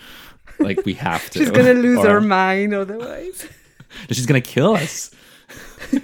Like 0.57 0.85
we 0.85 0.93
have 0.93 1.29
to. 1.31 1.39
She's 1.39 1.51
gonna 1.51 1.73
lose 1.73 1.99
or- 1.99 2.07
her 2.07 2.21
mind 2.21 2.73
otherwise. 2.73 3.45
She's 4.11 4.25
gonna 4.25 4.39
kill 4.39 4.75
us. 4.75 5.11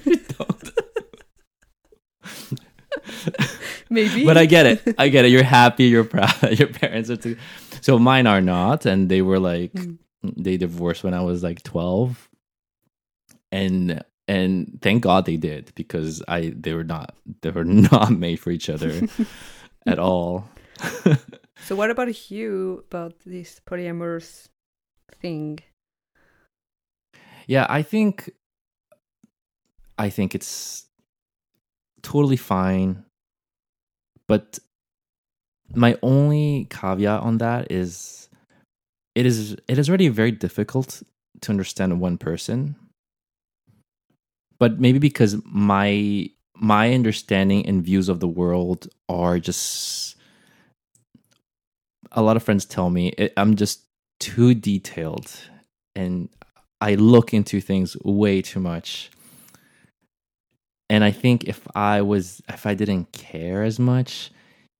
Maybe. 3.89 4.25
but 4.25 4.37
I 4.37 4.45
get 4.45 4.65
it. 4.65 4.95
I 4.97 5.09
get 5.09 5.25
it. 5.25 5.31
You're 5.31 5.43
happy. 5.43 5.85
You're 5.85 6.03
proud. 6.03 6.33
that 6.41 6.59
Your 6.59 6.67
parents 6.69 7.09
are 7.09 7.17
too. 7.17 7.37
So 7.81 7.99
mine 7.99 8.27
are 8.27 8.41
not, 8.41 8.85
and 8.85 9.09
they 9.09 9.21
were 9.21 9.39
like 9.39 9.73
Mm. 9.73 9.97
they 10.43 10.57
divorced 10.57 11.03
when 11.03 11.13
I 11.13 11.21
was 11.21 11.43
like 11.43 11.61
twelve, 11.63 12.29
and 13.51 14.03
and 14.27 14.79
thank 14.81 15.03
God 15.03 15.25
they 15.25 15.37
did 15.37 15.71
because 15.75 16.23
I 16.27 16.51
they 16.55 16.73
were 16.73 16.83
not 16.83 17.15
they 17.41 17.51
were 17.51 17.63
not 17.91 18.11
made 18.11 18.39
for 18.39 18.49
each 18.51 18.69
other 18.69 19.01
at 19.85 19.99
all. 19.99 20.49
So 21.61 21.75
what 21.75 21.89
about 21.91 22.29
you 22.31 22.83
about 22.89 23.13
this 23.25 23.61
polyamorous 23.65 24.49
thing? 25.21 25.59
yeah, 27.47 27.67
I 27.69 27.83
think 27.83 28.31
I 29.97 30.09
think 30.09 30.33
it's 30.35 30.87
totally 32.01 32.35
fine, 32.37 33.04
but 34.27 34.59
my 35.73 35.97
only 36.01 36.67
caveat 36.69 37.21
on 37.21 37.37
that 37.39 37.71
is 37.71 38.29
it 39.15 39.25
is 39.25 39.53
it 39.67 39.79
is 39.79 39.89
already 39.89 40.09
very 40.09 40.31
difficult 40.31 41.01
to 41.41 41.51
understand 41.51 41.99
one 41.99 42.17
person. 42.17 42.75
But 44.59 44.79
maybe 44.79 44.99
because 44.99 45.37
my 45.45 46.29
my 46.55 46.93
understanding 46.93 47.65
and 47.65 47.83
views 47.83 48.09
of 48.09 48.19
the 48.19 48.27
world 48.27 48.87
are 49.09 49.39
just 49.39 50.15
a 52.11 52.21
lot 52.21 52.37
of 52.37 52.43
friends 52.43 52.65
tell 52.65 52.89
me 52.89 53.09
it, 53.17 53.33
i'm 53.35 53.55
just 53.55 53.81
too 54.19 54.53
detailed 54.53 55.31
and 55.95 56.29
i 56.79 56.95
look 56.95 57.33
into 57.33 57.59
things 57.59 57.97
way 58.03 58.41
too 58.41 58.59
much 58.59 59.11
and 60.89 61.03
i 61.03 61.11
think 61.11 61.43
if 61.45 61.67
i 61.75 62.01
was 62.01 62.41
if 62.49 62.65
i 62.65 62.73
didn't 62.73 63.11
care 63.11 63.63
as 63.63 63.79
much 63.79 64.31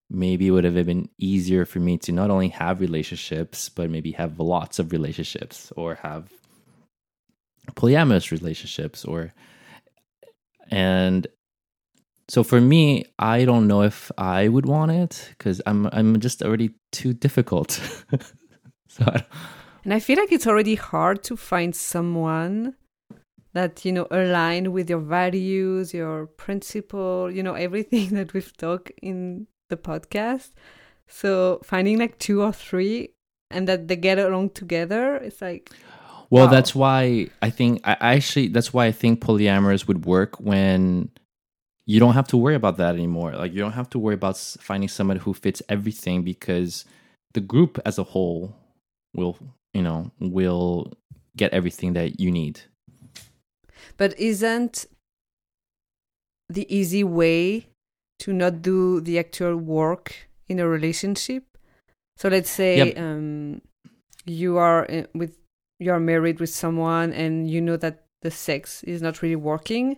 maybe 0.09 0.47
it 0.47 0.51
would 0.51 0.63
have 0.63 0.85
been 0.85 1.09
easier 1.17 1.65
for 1.65 1.79
me 1.79 1.97
to 1.97 2.11
not 2.11 2.29
only 2.29 2.49
have 2.49 2.79
relationships, 2.79 3.69
but 3.69 3.89
maybe 3.89 4.11
have 4.11 4.39
lots 4.39 4.79
of 4.79 4.91
relationships 4.91 5.71
or 5.75 5.95
have 5.95 6.31
polyamorous 7.71 8.29
relationships 8.31 9.03
or 9.03 9.33
and 10.69 11.25
so 12.27 12.43
for 12.43 12.61
me 12.61 13.03
i 13.17 13.43
don't 13.43 13.67
know 13.67 13.81
if 13.81 14.11
i 14.19 14.47
would 14.47 14.67
want 14.67 14.91
it 14.91 15.29
because 15.29 15.63
i'm 15.65 15.87
i'm 15.91 16.19
just 16.19 16.43
already 16.43 16.71
too 16.91 17.13
difficult. 17.13 17.79
So 18.87 19.03
I 19.07 19.25
and 19.83 19.93
i 19.93 19.99
feel 19.99 20.17
like 20.17 20.31
it's 20.31 20.47
already 20.47 20.75
hard 20.75 21.21
to 21.23 21.35
find 21.35 21.75
someone 21.75 22.75
that 23.55 23.83
you 23.83 23.91
know 23.91 24.05
align 24.11 24.71
with 24.71 24.89
your 24.89 24.99
values 24.99 25.93
your 25.93 26.27
principle 26.27 27.31
you 27.31 27.41
know 27.41 27.55
everything 27.55 28.09
that 28.17 28.33
we've 28.33 28.55
talked 28.57 28.91
in 29.01 29.47
the 29.69 29.77
podcast. 29.77 30.51
So 31.07 31.61
finding 31.63 31.97
like 31.97 32.19
two 32.19 32.41
or 32.43 32.53
three 32.53 33.09
and 33.49 33.67
that 33.67 33.87
they 33.87 33.95
get 33.95 34.19
along 34.19 34.51
together 34.51 35.15
it's 35.17 35.41
like 35.41 35.71
well 36.29 36.45
Wow. 36.45 36.51
that's 36.51 36.73
why 36.73 37.27
i 37.43 37.51
think 37.51 37.81
i 37.83 37.95
actually 38.01 38.47
that's 38.47 38.73
why 38.73 38.87
i 38.87 38.91
think 38.91 39.21
polyamorous 39.21 39.87
would 39.87 40.05
work 40.05 40.39
when 40.39 41.11
you 41.85 41.99
don't 41.99 42.13
have 42.13 42.27
to 42.29 42.37
worry 42.37 42.55
about 42.55 42.77
that 42.77 42.95
anymore. 42.95 43.33
Like 43.33 43.53
you 43.53 43.59
don't 43.59 43.73
have 43.73 43.89
to 43.91 43.99
worry 43.99 44.15
about 44.15 44.37
finding 44.37 44.89
someone 44.89 45.17
who 45.17 45.33
fits 45.33 45.61
everything 45.69 46.23
because 46.23 46.85
the 47.33 47.41
group 47.41 47.79
as 47.85 47.97
a 47.99 48.03
whole 48.03 48.55
will 49.13 49.37
you 49.73 49.81
know 49.81 50.11
will 50.19 50.91
get 51.37 51.53
everything 51.53 51.93
that 51.93 52.19
you 52.19 52.31
need 52.31 52.61
But 53.97 54.17
isn't 54.19 54.85
the 56.49 56.65
easy 56.75 57.03
way 57.03 57.67
to 58.19 58.33
not 58.33 58.61
do 58.61 59.01
the 59.01 59.19
actual 59.19 59.57
work 59.57 60.15
in 60.47 60.59
a 60.59 60.67
relationship? 60.67 61.43
So 62.17 62.29
let's 62.29 62.49
say 62.49 62.93
Yep. 62.93 62.99
um, 62.99 63.61
you 64.25 64.57
are 64.57 64.89
uh, 64.89 65.03
with 65.13 65.37
you 65.79 65.91
are 65.91 65.99
married 65.99 66.39
with 66.39 66.49
someone 66.49 67.11
and 67.11 67.49
you 67.49 67.59
know 67.61 67.75
that 67.77 68.03
the 68.21 68.31
sex 68.31 68.81
is 68.83 69.01
not 69.01 69.21
really 69.21 69.35
working, 69.35 69.97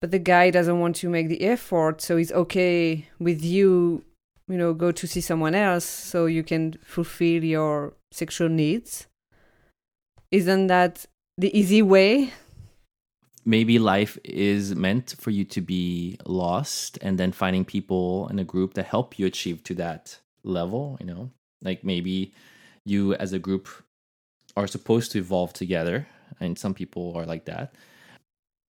but 0.00 0.10
the 0.10 0.18
guy 0.18 0.50
doesn't 0.50 0.78
want 0.78 0.96
to 0.96 1.08
make 1.08 1.28
the 1.28 1.42
effort, 1.42 2.02
so 2.02 2.16
he's 2.16 2.32
okay 2.32 3.08
with 3.18 3.42
you. 3.42 4.04
You 4.46 4.56
know, 4.56 4.72
go 4.72 4.92
to 4.92 5.06
see 5.06 5.20
someone 5.20 5.54
else 5.54 5.84
so 5.84 6.26
you 6.26 6.42
can 6.42 6.74
fulfill 6.82 7.44
your 7.44 7.94
sexual 8.12 8.48
needs. 8.48 9.06
Isn't 10.30 10.68
that 10.68 11.06
the 11.36 11.56
easy 11.58 11.82
way 11.82 12.32
maybe 13.48 13.78
life 13.78 14.18
is 14.24 14.74
meant 14.76 15.14
for 15.18 15.30
you 15.30 15.42
to 15.42 15.60
be 15.62 16.18
lost 16.26 16.98
and 17.00 17.18
then 17.18 17.32
finding 17.32 17.64
people 17.64 18.28
in 18.28 18.38
a 18.38 18.44
group 18.44 18.74
that 18.74 18.84
help 18.84 19.18
you 19.18 19.24
achieve 19.26 19.64
to 19.64 19.74
that 19.74 20.18
level 20.44 20.96
you 21.00 21.06
know 21.06 21.30
like 21.62 21.82
maybe 21.82 22.32
you 22.84 23.14
as 23.14 23.32
a 23.32 23.38
group 23.38 23.66
are 24.56 24.66
supposed 24.66 25.10
to 25.12 25.18
evolve 25.18 25.52
together 25.54 26.06
and 26.40 26.58
some 26.58 26.74
people 26.74 27.12
are 27.16 27.24
like 27.24 27.46
that 27.46 27.74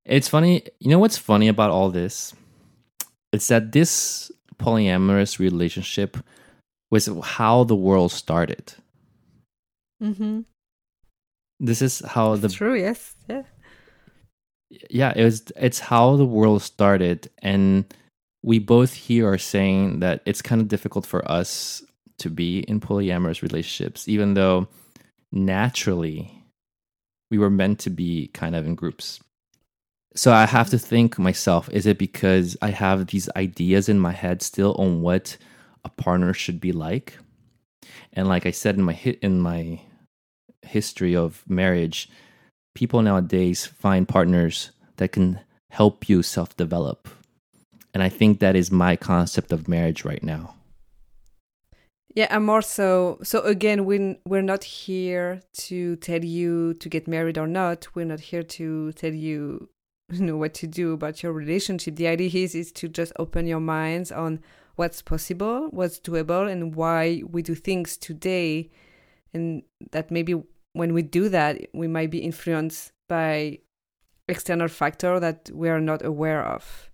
it's 0.05 0.29
funny 0.29 0.63
you 0.79 0.89
know 0.91 1.01
what's 1.01 1.19
funny 1.19 1.49
about 1.49 1.71
all 1.71 1.91
this 1.91 2.33
it's 3.33 3.49
that 3.49 3.73
this 3.73 4.31
polyamorous 4.57 5.39
relationship 5.41 6.17
was 6.91 7.09
how 7.23 7.65
the 7.65 7.77
world 7.77 8.13
started 8.13 8.75
Mm-hmm. 10.01 10.43
this 11.59 11.83
is 11.83 11.99
how 12.15 12.37
the 12.37 12.49
True. 12.49 12.77
Yes. 12.79 13.17
Yeah. 13.29 13.43
Yeah 14.71 15.13
it 15.17 15.25
was 15.25 15.51
it's 15.57 15.79
how 15.79 16.17
the 16.17 16.25
world 16.25 16.63
started 16.63 17.31
and 17.43 17.85
we 18.43 18.59
both 18.59 18.95
here 18.95 19.29
are 19.29 19.39
saying 19.39 20.01
that 20.01 20.23
it's 20.25 20.43
kind 20.43 20.61
of 20.61 20.69
difficult 20.69 21.05
for 21.07 21.29
us 21.31 21.83
to 22.19 22.31
be 22.31 22.61
in 22.61 22.81
polyamorous 22.81 23.43
relationships 23.43 24.09
even 24.09 24.35
though 24.35 24.67
naturally 25.33 26.39
we 27.31 27.39
were 27.39 27.51
meant 27.51 27.79
to 27.81 27.91
be 27.91 28.29
kind 28.29 28.57
of 28.57 28.67
in 28.67 28.75
groups. 28.75 29.21
So 30.15 30.33
i 30.33 30.47
have 30.47 30.71
to 30.71 30.79
think 30.79 31.19
myself 31.19 31.69
is 31.71 31.87
it 31.87 31.99
because 31.99 32.57
i 32.63 32.71
have 32.71 33.07
these 33.07 33.29
ideas 33.37 33.89
in 33.89 33.99
my 33.99 34.13
head 34.13 34.43
still 34.43 34.75
on 34.75 35.03
what 35.03 35.37
a 35.85 35.89
partner 35.89 36.33
should 36.33 36.61
be 36.61 36.73
like? 36.73 37.19
And 38.13 38.27
like 38.29 38.47
i 38.47 38.51
said 38.51 38.77
in 38.77 38.83
my 38.83 38.95
hit 38.95 39.19
in 39.21 39.39
my 39.41 39.81
history 40.63 41.15
of 41.15 41.45
marriage 41.49 42.11
people 42.79 43.03
nowadays 43.03 43.67
find 43.67 44.07
partners 44.07 44.71
that 44.99 45.11
can 45.11 45.41
help 45.71 46.09
you 46.09 46.23
self 46.23 46.57
develop. 46.57 47.09
And 47.93 48.05
I 48.05 48.09
think 48.09 48.39
that 48.39 48.55
is 48.55 48.71
my 48.71 48.95
concept 48.95 49.51
of 49.51 49.67
marriage 49.67 50.05
right 50.05 50.23
now. 50.23 50.55
Yeah, 52.15 52.29
I'm 52.31 52.47
more 52.47 52.63
so. 52.63 53.19
So 53.25 53.41
again, 53.43 53.85
we're 53.85 54.17
we're 54.25 54.49
not 54.55 54.63
here 54.63 55.43
to 55.67 55.97
tell 55.97 56.25
you 56.25 56.75
to 56.75 56.89
get 56.89 57.09
married 57.09 57.37
or 57.37 57.49
not. 57.49 57.89
We're 57.97 58.13
not 58.15 58.21
here 58.21 58.45
to 58.59 58.93
tell 58.93 59.13
you, 59.13 59.69
you 60.13 60.25
know, 60.25 60.37
what 60.37 60.55
to 60.55 60.69
do 60.69 60.93
about 60.93 61.21
your 61.23 61.33
relationship. 61.33 61.97
The 61.97 62.07
idea 62.07 62.31
is 62.45 62.55
is 62.55 62.71
to 62.73 62.87
just 62.87 63.13
open 63.19 63.49
your 63.49 63.65
minds 63.79 64.13
on 64.13 64.39
what's 64.77 65.03
possible, 65.03 65.67
what's 65.73 65.99
doable, 65.99 66.49
and 66.49 66.77
why 66.77 67.23
we 67.29 67.43
do 67.43 67.57
things 67.57 67.97
today, 67.97 68.71
and 69.35 69.65
that 69.91 70.13
maybe 70.13 70.35
when 70.79 70.95
we 70.95 71.03
do 71.03 71.29
that, 71.29 71.61
we 71.75 71.89
might 71.89 72.11
be 72.11 72.19
influenced 72.19 72.93
by 73.09 73.59
external 74.29 74.69
factor 74.69 75.19
that 75.19 75.51
we 75.53 75.69
are 75.69 75.81
not 75.81 76.05
aware 76.05 76.45
of. 76.45 76.91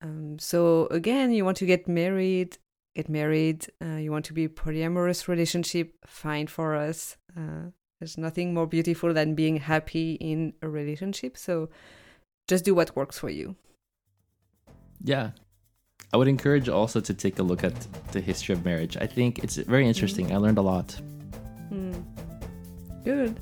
Um, 0.00 0.38
so 0.38 0.86
again, 0.90 1.32
you 1.32 1.44
want 1.44 1.58
to 1.58 1.66
get 1.66 1.86
married, 1.86 2.58
get 2.96 3.08
married. 3.08 3.66
Uh, 3.84 3.96
you 3.96 4.10
want 4.10 4.24
to 4.26 4.32
be 4.32 4.48
polyamorous 4.48 5.28
relationship, 5.28 5.94
fine 6.06 6.46
for 6.46 6.74
us. 6.74 7.16
Uh, 7.36 7.70
there's 8.00 8.18
nothing 8.18 8.54
more 8.54 8.66
beautiful 8.66 9.12
than 9.12 9.34
being 9.34 9.58
happy 9.58 10.14
in 10.14 10.54
a 10.62 10.68
relationship. 10.68 11.36
So 11.36 11.68
just 12.48 12.64
do 12.64 12.74
what 12.74 12.96
works 12.96 13.18
for 13.18 13.30
you. 13.30 13.56
Yeah. 15.04 15.30
I 16.12 16.16
would 16.16 16.28
encourage 16.28 16.68
also 16.68 17.00
to 17.00 17.14
take 17.14 17.38
a 17.38 17.42
look 17.42 17.64
at 17.64 17.86
the 18.12 18.20
history 18.20 18.54
of 18.54 18.64
marriage. 18.64 18.96
I 18.96 19.06
think 19.06 19.38
it's 19.44 19.56
very 19.56 19.86
interesting. 19.86 20.32
I 20.32 20.36
learned 20.36 20.58
a 20.58 20.62
lot. 20.62 21.00
Good. 23.04 23.38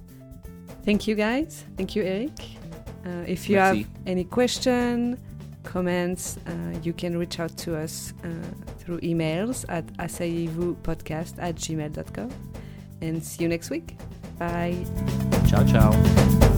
Thank 0.84 1.06
you, 1.06 1.14
guys. 1.14 1.64
Thank 1.76 1.94
you, 1.94 2.02
Eric. 2.02 2.32
Uh, 3.04 3.24
if 3.26 3.48
you 3.48 3.56
Merci. 3.56 3.82
have 3.82 3.88
any 4.06 4.24
question, 4.24 5.18
comments, 5.62 6.38
uh, 6.46 6.78
you 6.82 6.92
can 6.92 7.18
reach 7.18 7.40
out 7.40 7.56
to 7.58 7.76
us 7.76 8.12
uh, 8.24 8.28
through 8.78 9.00
emails 9.00 9.64
at 9.68 9.86
acaivouspodcast 9.98 11.34
at 11.38 11.54
gmail.com. 11.56 12.30
And 13.00 13.22
see 13.24 13.42
you 13.42 13.48
next 13.48 13.70
week. 13.70 13.96
Bye. 14.38 14.76
Ciao, 15.46 15.64
ciao. 15.66 16.49